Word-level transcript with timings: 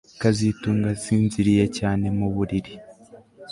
kazitunga 0.21 0.87
asinziriye 0.95 1.65
cyane 1.77 2.05
mu 2.17 2.27
buriri 2.35 2.73